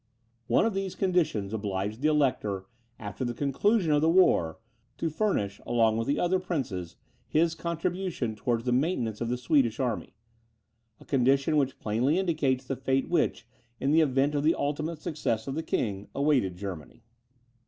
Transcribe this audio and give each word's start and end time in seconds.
One 0.47 0.65
of 0.65 0.73
these 0.73 0.95
conditions 0.95 1.53
obliged 1.53 2.01
the 2.01 2.07
Elector, 2.07 2.65
after 2.97 3.23
the 3.23 3.35
conclusion 3.35 3.91
of 3.91 4.01
the 4.01 4.09
war, 4.09 4.57
to 4.97 5.11
furnish, 5.11 5.61
along 5.63 5.95
with 5.97 6.07
the 6.07 6.17
other 6.19 6.39
princes, 6.39 6.95
his 7.27 7.53
contribution 7.53 8.35
towards 8.35 8.63
the 8.63 8.71
maintenance 8.71 9.21
of 9.21 9.29
the 9.29 9.37
Swedish 9.37 9.79
army, 9.79 10.15
a 10.99 11.05
condition 11.05 11.55
which 11.55 11.77
plainly 11.77 12.17
indicates 12.17 12.65
the 12.65 12.75
fate 12.75 13.09
which, 13.09 13.45
in 13.79 13.91
the 13.91 14.01
event 14.01 14.33
of 14.33 14.41
the 14.43 14.55
ultimate 14.55 14.97
success 15.03 15.45
of 15.45 15.53
the 15.53 15.61
king, 15.61 16.07
awaited 16.15 16.57
Germany. 16.57 17.03